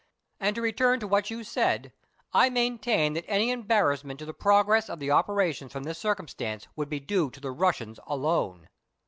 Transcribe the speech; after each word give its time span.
"And 0.39 0.55
to 0.55 0.63
return 0.63 0.99
to 1.01 1.07
what 1.07 1.29
you 1.29 1.43
said, 1.43 1.93
I 2.33 2.49
maintain 2.49 3.13
that 3.13 3.23
any 3.27 3.51
embarrassment 3.51 4.17
to 4.17 4.25
the 4.25 4.33
progress 4.33 4.89
of 4.89 4.97
the 4.97 5.11
operations 5.11 5.71
from 5.73 5.83
this 5.83 5.99
circumstance 5.99 6.67
would 6.75 6.89
be 6.89 6.99
due 6.99 7.29
to 7.29 7.39
the 7.39 7.51
Russians 7.51 7.99
alone." 8.07 8.67